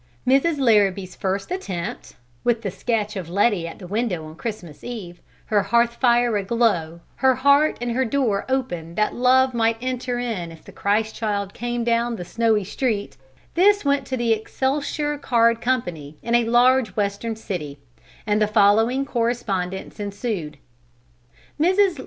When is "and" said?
7.79-7.91, 18.25-18.41